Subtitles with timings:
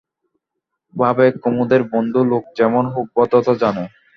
[0.93, 3.83] ভাবে, কুমুদের বন্ধু লোক যেমন হোক ভদ্রতা জানে।